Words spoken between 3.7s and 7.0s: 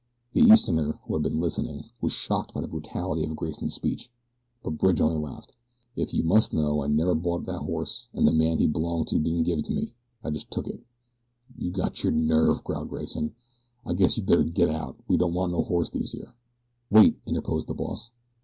speech; but Bridge only laughed. "If you must know," he said, "I